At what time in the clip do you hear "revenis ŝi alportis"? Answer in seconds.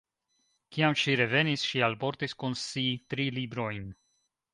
1.19-2.33